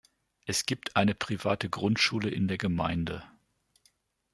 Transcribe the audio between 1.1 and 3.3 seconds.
private Grundschule in der Gemeinde.